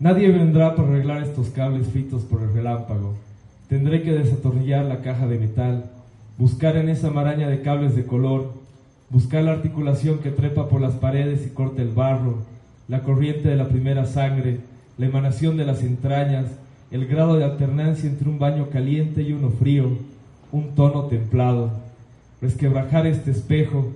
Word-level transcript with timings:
Nadie 0.00 0.32
vendrá 0.32 0.74
para 0.74 0.88
arreglar 0.88 1.22
estos 1.22 1.50
cables 1.50 1.86
fritos 1.86 2.22
por 2.22 2.42
el 2.42 2.52
relámpago. 2.52 3.14
Tendré 3.68 4.02
que 4.02 4.12
desatornillar 4.12 4.84
la 4.86 5.02
caja 5.02 5.28
de 5.28 5.38
metal, 5.38 5.84
buscar 6.36 6.76
en 6.76 6.88
esa 6.88 7.10
maraña 7.10 7.48
de 7.48 7.62
cables 7.62 7.94
de 7.94 8.04
color, 8.04 8.52
buscar 9.08 9.44
la 9.44 9.52
articulación 9.52 10.18
que 10.18 10.32
trepa 10.32 10.68
por 10.68 10.80
las 10.80 10.94
paredes 10.94 11.46
y 11.46 11.50
corta 11.50 11.80
el 11.80 11.90
barro, 11.90 12.38
la 12.88 13.02
corriente 13.02 13.48
de 13.48 13.54
la 13.54 13.68
primera 13.68 14.04
sangre, 14.04 14.58
la 14.98 15.06
emanación 15.06 15.56
de 15.56 15.64
las 15.64 15.82
entrañas, 15.84 16.46
el 16.90 17.06
grado 17.06 17.36
de 17.36 17.44
alternancia 17.44 18.10
entre 18.10 18.28
un 18.28 18.40
baño 18.40 18.70
caliente 18.70 19.22
y 19.22 19.32
uno 19.32 19.50
frío, 19.50 19.90
un 20.50 20.74
tono 20.74 21.04
templado, 21.04 21.70
resquebrajar 22.42 23.06
este 23.06 23.30
espejo, 23.30 23.92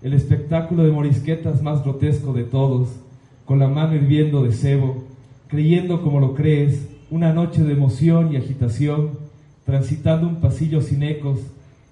el 0.00 0.14
espectáculo 0.14 0.84
de 0.84 0.92
morisquetas 0.92 1.60
más 1.60 1.82
grotesco 1.82 2.32
de 2.32 2.44
todos, 2.44 2.88
con 3.44 3.58
la 3.58 3.68
mano 3.68 3.96
hirviendo 3.96 4.44
de 4.44 4.52
cebo, 4.52 5.09
creyendo 5.50 6.00
como 6.00 6.20
lo 6.20 6.34
crees, 6.34 6.88
una 7.10 7.32
noche 7.32 7.64
de 7.64 7.72
emoción 7.72 8.32
y 8.32 8.36
agitación, 8.36 9.18
transitando 9.66 10.28
un 10.28 10.36
pasillo 10.36 10.80
sin 10.80 11.02
ecos, 11.02 11.40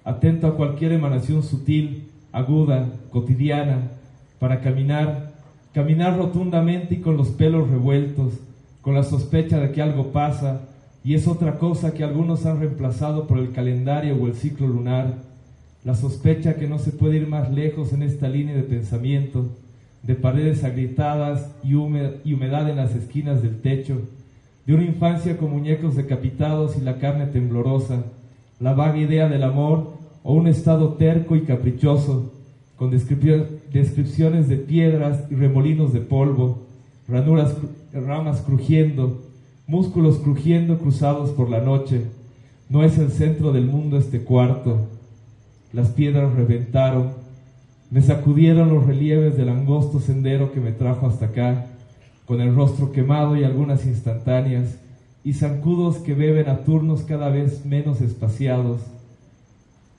atento 0.05 0.47
a 0.47 0.55
cualquier 0.55 0.93
emanación 0.93 1.43
sutil, 1.43 2.07
aguda, 2.31 2.89
cotidiana, 3.11 3.91
para 4.39 4.61
caminar, 4.61 5.33
caminar 5.73 6.17
rotundamente 6.17 6.95
y 6.95 6.99
con 6.99 7.17
los 7.17 7.27
pelos 7.29 7.69
revueltos, 7.69 8.33
con 8.81 8.95
la 8.95 9.03
sospecha 9.03 9.59
de 9.59 9.71
que 9.71 9.81
algo 9.81 10.13
pasa, 10.13 10.61
y 11.03 11.15
es 11.15 11.27
otra 11.27 11.59
cosa 11.59 11.93
que 11.93 12.05
algunos 12.05 12.45
han 12.45 12.61
reemplazado 12.61 13.27
por 13.27 13.39
el 13.39 13.51
calendario 13.51 14.15
o 14.15 14.27
el 14.27 14.35
ciclo 14.35 14.67
lunar, 14.67 15.15
la 15.83 15.95
sospecha 15.95 16.55
que 16.55 16.67
no 16.67 16.79
se 16.79 16.91
puede 16.91 17.17
ir 17.17 17.27
más 17.27 17.51
lejos 17.51 17.91
en 17.91 18.03
esta 18.03 18.29
línea 18.29 18.55
de 18.55 18.63
pensamiento, 18.63 19.49
de 20.03 20.15
paredes 20.15 20.63
agrietadas 20.63 21.55
y, 21.63 21.73
humedad 21.73 22.69
en 22.69 22.77
las 22.77 22.95
esquinas 22.95 23.41
del 23.41 23.61
techo, 23.61 24.01
de 24.65 24.73
una 24.73 24.85
infancia 24.85 25.37
con 25.37 25.51
muñecos 25.51 25.95
decapitados 25.95 26.77
y 26.77 26.81
la 26.81 26.99
carne 26.99 27.27
temblorosa, 27.27 28.03
la 28.59 28.73
vaga 28.73 28.97
idea 28.97 29.27
del 29.27 29.43
amor 29.43 29.93
o 30.23 30.33
un 30.33 30.47
estado 30.47 30.93
terco 30.93 31.35
y 31.35 31.41
caprichoso, 31.41 32.33
con 32.77 32.91
descripciones 32.91 34.47
de 34.47 34.55
piedras 34.55 35.23
y 35.29 35.35
remolinos 35.35 35.91
de 35.91 35.99
polvo, 35.99 36.59
ranuras, 37.07 37.53
ramas 37.93 38.41
crujiendo, 38.41 39.21
músculos 39.67 40.17
crujiendo 40.19 40.79
cruzados 40.79 41.31
por 41.31 41.49
la 41.49 41.59
noche. 41.59 42.03
No 42.69 42.83
es 42.83 42.97
el 42.97 43.11
centro 43.11 43.51
del 43.51 43.65
mundo 43.65 43.97
este 43.97 44.21
cuarto. 44.21 44.87
Las 45.73 45.89
piedras 45.89 46.33
reventaron, 46.33 47.11
me 47.91 48.01
sacudieron 48.01 48.69
los 48.69 48.85
relieves 48.85 49.35
del 49.35 49.49
angosto 49.49 49.99
sendero 49.99 50.51
que 50.51 50.59
me 50.59 50.71
trajo 50.71 51.07
hasta 51.07 51.27
acá, 51.27 51.65
con 52.25 52.39
el 52.39 52.53
rostro 52.53 52.91
quemado 52.91 53.35
y 53.35 53.43
algunas 53.43 53.85
instantáneas, 53.85 54.77
y 55.23 55.33
zancudos 55.33 55.97
que 55.97 56.13
beben 56.13 56.49
a 56.49 56.59
turnos 56.59 57.01
cada 57.01 57.29
vez 57.29 57.65
menos 57.65 58.01
espaciados. 58.01 58.81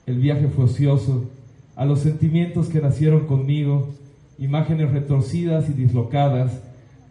El 0.05 0.19
viaje 0.19 0.47
fue 0.47 0.65
ocioso, 0.65 1.29
a 1.75 1.85
los 1.85 1.99
sentimientos 1.99 2.69
que 2.69 2.79
nacieron 2.79 3.27
conmigo, 3.27 3.89
imágenes 4.39 4.91
retorcidas 4.91 5.69
y 5.69 5.73
dislocadas, 5.73 6.61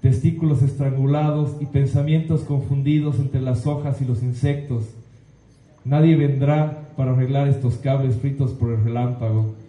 testículos 0.00 0.62
estrangulados 0.62 1.56
y 1.60 1.66
pensamientos 1.66 2.40
confundidos 2.40 3.18
entre 3.18 3.42
las 3.42 3.66
hojas 3.66 4.00
y 4.00 4.06
los 4.06 4.22
insectos. 4.22 4.84
Nadie 5.84 6.16
vendrá 6.16 6.88
para 6.96 7.12
arreglar 7.12 7.48
estos 7.48 7.74
cables 7.76 8.16
fritos 8.16 8.52
por 8.52 8.70
el 8.70 8.82
relámpago 8.82 9.59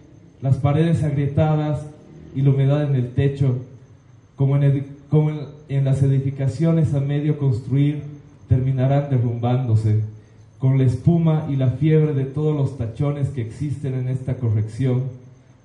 las 0.42 0.56
paredes 0.56 1.04
agrietadas 1.04 1.86
y 2.34 2.42
la 2.42 2.50
humedad 2.50 2.82
en 2.82 2.96
el 2.96 3.12
techo, 3.14 3.60
como 4.36 4.56
en, 4.56 5.84
las 5.84 6.02
edificaciones 6.02 6.94
a 6.94 7.00
medio 7.00 7.38
construir, 7.38 8.02
terminarán 8.48 9.08
derrumbándose, 9.08 10.02
con 10.58 10.78
la 10.78 10.84
espuma 10.84 11.46
y 11.48 11.56
la 11.56 11.70
fiebre 11.70 12.12
de 12.12 12.24
todos 12.24 12.56
los 12.56 12.76
tachones 12.76 13.28
que 13.28 13.42
existen 13.42 13.94
en 13.94 14.08
esta 14.08 14.34
corrección, 14.36 15.04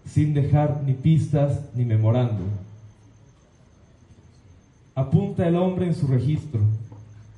sin 0.06 0.34
dejar 0.34 0.84
ni 0.86 0.94
pistas 0.94 1.60
ni 1.76 1.84
memorando. 1.84 2.44
Apunta 4.94 5.48
el 5.48 5.56
hombre 5.56 5.88
en 5.88 5.96
su 5.96 6.08
registro, 6.08 6.62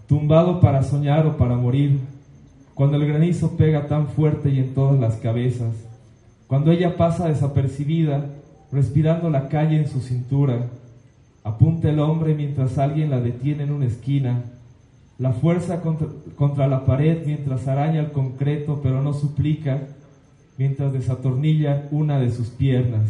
tumbado 0.07 0.59
para 0.59 0.83
soñar 0.83 1.25
o 1.25 1.37
para 1.37 1.55
morir, 1.55 1.99
cuando 2.73 2.97
el 2.97 3.07
granizo 3.07 3.55
pega 3.57 3.87
tan 3.87 4.07
fuerte 4.07 4.49
y 4.49 4.59
en 4.59 4.73
todas 4.73 4.99
las 4.99 5.15
cabezas, 5.15 5.88
cuando 6.49 6.71
ella 6.71 6.97
pasa 6.97 7.27
desapercibida, 7.27 8.25
respirando 8.71 9.29
la 9.29 9.49
calle 9.49 9.77
en 9.77 9.87
su 9.87 9.99
cintura, 9.99 10.65
apunta 11.43 11.91
el 11.91 11.99
hombre 11.99 12.33
mientras 12.33 12.79
alguien 12.79 13.11
la 13.11 13.21
detiene 13.21 13.65
en 13.65 13.71
una 13.71 13.85
esquina, 13.85 14.41
la 15.19 15.31
fuerza 15.31 15.83
contra, 16.35 16.67
la 16.67 16.87
pared 16.87 17.19
mientras 17.23 17.67
araña 17.67 17.99
el 17.99 18.11
concreto 18.11 18.79
pero 18.81 19.03
no 19.03 19.13
suplica, 19.13 19.79
mientras 20.57 20.91
desatornilla 20.91 21.87
una 21.91 22.19
de 22.19 22.31
sus 22.31 22.47
piernas. 22.47 23.05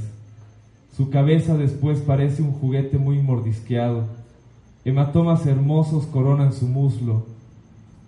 Su 0.97 1.09
cabeza 1.09 1.55
después 1.55 1.99
parece 1.99 2.41
un 2.41 2.51
juguete 2.51 2.97
muy 2.97 3.21
mordisqueado. 3.21 4.03
Hematomas 4.83 5.45
hermosos 5.45 6.07
coronan 6.07 6.51
su 6.51 6.67
muslo. 6.67 7.25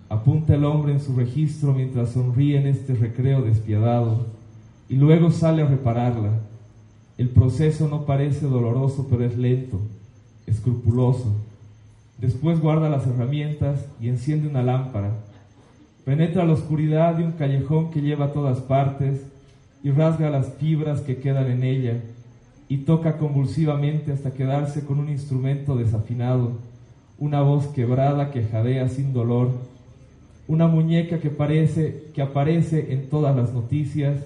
Apunta 0.09 0.55
el 0.55 0.65
hombre 0.65 0.91
en 0.91 0.99
su 0.99 1.15
registro 1.15 1.73
mientras 1.73 2.09
sonríe 2.09 2.59
en 2.59 2.67
este 2.67 2.95
recreo 2.95 3.41
despiadado 3.43 4.40
y 4.91 4.95
luego 4.95 5.31
sale 5.31 5.61
a 5.61 5.67
repararla. 5.67 6.31
El 7.17 7.29
proceso 7.29 7.87
no 7.87 8.05
parece 8.05 8.45
doloroso, 8.45 9.07
pero 9.09 9.23
es 9.23 9.37
lento, 9.37 9.79
escrupuloso. 10.45 11.33
Después 12.17 12.59
guarda 12.59 12.89
las 12.89 13.07
herramientas 13.07 13.85
y 14.01 14.09
enciende 14.09 14.49
una 14.49 14.61
lámpara. 14.61 15.11
Penetra 16.03 16.43
la 16.43 16.51
oscuridad 16.51 17.15
de 17.15 17.23
un 17.23 17.31
callejón 17.31 17.89
que 17.89 18.01
lleva 18.01 18.25
a 18.25 18.33
todas 18.33 18.59
partes 18.59 19.21
y 19.81 19.91
rasga 19.91 20.29
las 20.29 20.55
fibras 20.55 20.99
que 20.99 21.21
quedan 21.21 21.49
en 21.49 21.63
ella 21.63 22.01
y 22.67 22.79
toca 22.79 23.17
convulsivamente 23.17 24.11
hasta 24.11 24.31
quedarse 24.33 24.83
con 24.83 24.99
un 24.99 25.07
instrumento 25.07 25.77
desafinado, 25.77 26.57
una 27.17 27.41
voz 27.41 27.67
quebrada 27.67 28.29
que 28.31 28.43
jadea 28.43 28.89
sin 28.89 29.13
dolor, 29.13 29.51
una 30.49 30.67
muñeca 30.67 31.19
que 31.19 31.29
parece 31.29 32.07
que 32.13 32.21
aparece 32.21 32.91
en 32.91 33.09
todas 33.09 33.33
las 33.37 33.53
noticias 33.53 34.17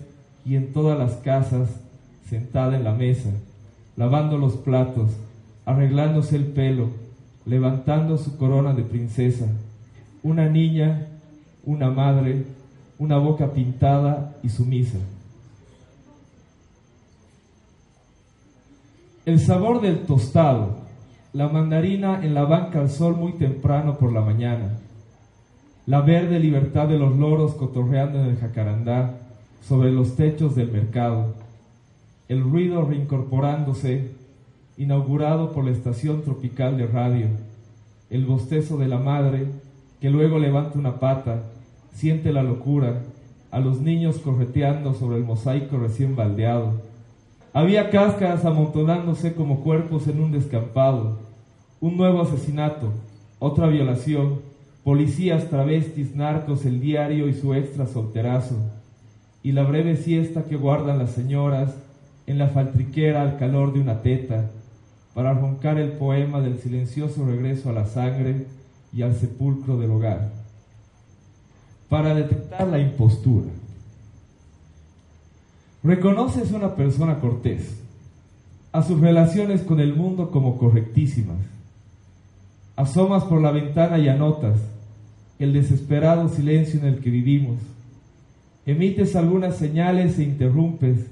y 0.46 0.56
en 0.56 0.72
todas 0.72 0.98
las 0.98 1.14
casas, 1.16 1.70
sentada 2.30 2.76
en 2.78 2.84
la 2.84 2.94
mesa, 2.94 3.32
lavando 3.98 4.38
los 4.38 4.54
platos, 4.54 5.10
arreglándose 5.66 6.36
el 6.36 6.46
pelo, 6.46 6.90
levantando 7.46 8.18
su 8.18 8.38
corona 8.38 8.74
de 8.74 8.84
princesa, 8.84 9.48
una 10.24 10.48
niña, 10.48 11.08
una 11.66 11.90
madre, 11.90 12.46
una 13.00 13.18
boca 13.18 13.52
pintada 13.52 14.36
y 14.44 14.50
sumisa. 14.50 15.00
El 19.26 19.40
sabor 19.40 19.82
del 19.82 20.06
tostado, 20.06 20.78
la 21.34 21.50
mandarina 21.50 22.24
en 22.24 22.36
la 22.36 22.46
banca 22.46 22.80
al 22.80 22.90
sol 22.90 23.16
muy 23.16 23.34
temprano 23.34 23.98
por 23.98 24.14
la 24.14 24.22
mañana, 24.22 24.78
la 25.88 26.02
verde 26.02 26.40
libertad 26.40 26.88
de 26.88 27.00
los 27.00 27.16
loros 27.16 27.56
cotorreando 27.56 28.20
en 28.20 28.30
el 28.30 28.38
jacarandá, 28.38 29.25
sobre 29.62 29.92
los 29.92 30.16
techos 30.16 30.56
del 30.56 30.72
mercado, 30.72 31.34
el 32.28 32.42
ruido 32.42 32.84
reincorporándose, 32.84 34.12
inaugurado 34.78 35.52
por 35.52 35.66
la 35.66 35.72
estación 35.72 36.24
tropical 36.24 36.78
de 36.78 36.88
radio, 36.88 37.28
el 38.10 38.26
bostezo 38.26 38.78
de 38.78 38.88
la 38.88 39.00
madre, 39.00 39.48
que 40.02 40.10
luego 40.10 40.40
levanta 40.40 40.80
una 40.80 41.00
pata, 41.00 41.44
siente 41.94 42.34
la 42.34 42.44
locura, 42.44 43.02
a 43.52 43.60
los 43.60 43.80
niños 43.80 44.18
correteando 44.18 44.94
sobre 44.94 45.18
el 45.18 45.24
mosaico 45.24 45.78
recién 45.78 46.16
baldeado. 46.16 46.82
Había 47.54 47.90
cáscaras 47.90 48.44
amontonándose 48.44 49.34
como 49.34 49.62
cuerpos 49.62 50.08
en 50.08 50.22
un 50.22 50.32
descampado, 50.32 51.20
un 51.80 51.96
nuevo 51.96 52.22
asesinato, 52.22 52.92
otra 53.40 53.68
violación, 53.68 54.42
policías, 54.84 55.50
travestis, 55.50 56.16
narcos, 56.16 56.66
el 56.66 56.82
diario 56.82 57.30
y 57.30 57.34
su 57.34 57.54
extra 57.54 57.88
solterazo, 57.88 58.56
y 59.46 59.52
la 59.52 59.62
breve 59.62 59.96
siesta 59.96 60.46
que 60.46 60.56
guardan 60.56 60.98
las 60.98 61.12
señoras 61.12 61.76
en 62.26 62.40
la 62.40 62.48
faltriquera 62.48 63.22
al 63.22 63.38
calor 63.38 63.74
de 63.74 63.80
una 63.80 64.02
teta, 64.02 64.50
para 65.14 65.36
roncar 65.36 65.78
el 65.78 65.92
poema 65.92 66.42
del 66.42 66.58
silencioso 66.58 67.24
regreso 67.28 67.70
a 67.70 67.74
la 67.74 67.86
sangre 67.86 68.48
y 68.92 69.04
al 69.04 69.14
sepulcro 69.14 69.78
del 69.78 69.92
hogar, 69.92 70.32
para 71.90 72.16
detectar 72.16 72.66
la 72.66 72.80
impostura. 72.80 73.46
Reconoces 75.84 76.50
una 76.50 76.76
persona 76.76 77.20
cortés, 77.20 77.80
a 78.72 78.82
sus 78.82 79.00
relaciones 79.00 79.62
con 79.62 79.80
el 79.80 79.94
mundo 79.96 80.32
como 80.32 80.58
correctísimas. 80.58 81.38
Asomas 82.76 83.24
por 83.26 83.40
la 83.44 83.52
ventana 83.52 84.00
y 84.00 84.10
anotas 84.10 84.58
el 85.38 85.54
desesperado 85.54 86.30
silencio 86.30 86.80
en 86.80 86.88
el 86.88 87.00
que 87.00 87.12
vivimos. 87.12 87.60
Emites 88.66 89.16
algunas 89.16 89.58
señales 89.58 90.18
e 90.20 90.24
interrumpes. 90.24 91.08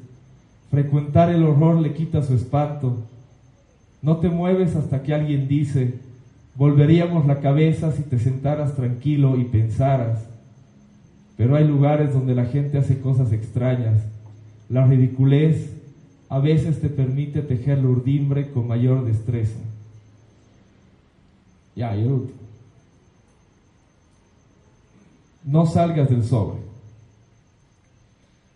Frecuentar 0.72 1.30
el 1.30 1.44
horror 1.44 1.80
le 1.80 1.94
quita 1.94 2.24
su 2.24 2.34
espanto 2.34 2.98
no 4.04 4.18
te 4.18 4.30
mueves 4.30 4.76
hasta 4.76 5.02
que 5.02 5.14
alguien 5.14 5.48
dice, 5.48 5.94
volveríamos 6.56 7.26
la 7.26 7.40
cabeza 7.40 7.94
si 7.94 8.04
te 8.04 8.20
sentaras 8.20 8.76
tranquilo 8.76 9.38
y 9.38 9.46
pensaras. 9.46 10.26
Pero 11.38 11.56
hay 11.56 11.66
lugares 11.66 12.14
donde 12.14 12.36
la 12.36 12.46
gente 12.46 12.78
hace 12.78 13.00
cosas 13.00 13.32
extrañas. 13.32 14.04
La 14.68 14.86
ridiculez 14.86 15.74
a 16.28 16.40
veces 16.40 16.82
te 16.82 16.90
permite 16.90 17.42
tejer 17.42 17.84
urdimbre 17.86 18.52
con 18.52 18.68
mayor 18.68 19.06
destreza. 19.06 19.58
Ya, 21.78 21.96
y 21.96 22.04
último. 22.04 22.40
No 25.46 25.66
salgas 25.66 26.10
del 26.10 26.26
sobre. 26.26 26.60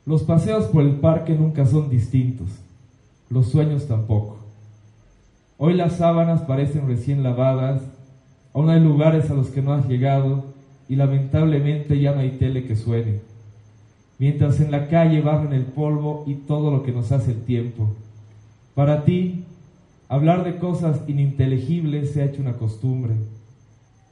Los 0.07 0.24
paseos 0.24 0.68
por 0.68 0.83
el 0.83 0.92
parque 1.01 1.36
nunca 1.36 1.65
son 1.65 1.89
distintos, 1.89 2.48
los 3.30 3.48
sueños 3.50 3.89
tampoco. 3.89 4.38
Hoy 5.57 5.74
las 5.74 5.98
sábanas 5.98 6.44
parecen 6.44 6.88
recién 6.88 7.24
lavadas, 7.24 7.81
aún 8.54 8.69
hay 8.69 8.80
lugares 8.80 9.30
a 9.30 9.33
los 9.33 9.50
que 9.50 9.62
no 9.62 9.74
has 9.74 9.86
llegado 9.86 10.45
y 10.88 10.95
lamentablemente 10.95 12.00
ya 12.00 12.13
no 12.13 12.21
hay 12.21 12.38
tele 12.38 12.63
que 12.65 12.77
suene. 12.77 13.19
Mientras 14.18 14.62
en 14.62 14.71
la 14.71 14.88
calle 14.88 15.19
barren 15.19 15.51
el 15.51 15.65
polvo 15.65 16.24
y 16.25 16.36
todo 16.36 16.71
lo 16.71 16.83
que 16.83 16.94
nos 16.94 17.12
hace 17.12 17.31
el 17.31 17.42
tiempo. 17.42 17.89
Para 18.75 19.03
ti, 19.03 19.44
hablar 20.07 20.45
de 20.45 20.57
cosas 20.57 21.01
ininteligibles 21.10 22.13
se 22.13 22.21
ha 22.21 22.25
hecho 22.27 22.42
una 22.42 22.53
costumbre, 22.53 23.15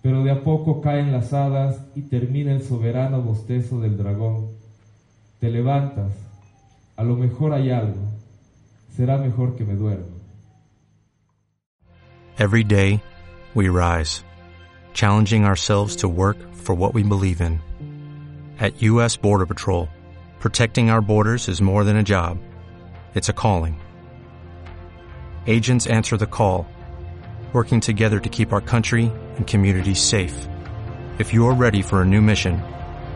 pero 0.02 0.26
de 0.26 0.32
a 0.32 0.44
poco 0.44 0.82
caen 0.82 1.14
las 1.14 1.32
hadas 1.32 1.80
y 1.96 2.02
termina 2.02 2.52
el 2.52 2.64
soberano 2.64 3.22
bostezo 3.22 3.80
del 3.80 3.98
dragón. 3.98 4.65
Te 5.46 5.52
levantas, 5.52 6.12
a 6.98 7.04
lo 7.04 7.16
mejor 7.16 7.54
hay 7.54 7.70
algo, 7.70 8.02
será 8.90 9.20
mejor 9.20 9.56
que 9.56 9.64
me 9.64 9.76
duerma. 9.76 10.20
Every 12.40 12.64
day, 12.64 13.04
we 13.54 13.70
rise, 13.70 14.24
challenging 14.96 15.46
ourselves 15.46 15.98
to 15.98 16.08
work 16.10 16.38
for 16.56 16.74
what 16.74 16.96
we 16.96 17.04
believe 17.04 17.42
in. 17.42 17.62
At 18.60 18.82
U.S. 18.82 19.18
Border 19.18 19.46
Patrol, 19.46 19.88
protecting 20.40 20.90
our 20.90 21.00
borders 21.00 21.48
is 21.48 21.62
more 21.62 21.84
than 21.84 21.98
a 21.98 22.04
job, 22.04 22.40
it's 23.14 23.30
a 23.30 23.34
calling. 23.34 23.80
Agents 25.46 25.86
answer 25.86 26.18
the 26.18 26.26
call, 26.26 26.66
working 27.54 27.82
together 27.82 28.20
to 28.20 28.30
keep 28.30 28.52
our 28.52 28.62
country 28.62 29.12
and 29.36 29.46
communities 29.46 30.02
safe. 30.02 30.48
If 31.20 31.36
you're 31.36 31.54
ready 31.54 31.84
for 31.84 32.02
a 32.02 32.06
new 32.06 32.24
mission, 32.24 32.64